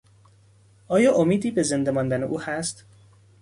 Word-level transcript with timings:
آیا 0.87 1.13
امیدی 1.15 1.51
به 1.51 1.63
زنده 1.63 1.91
ماندن 1.91 2.23
او 2.23 2.41
هست؟ 2.41 2.85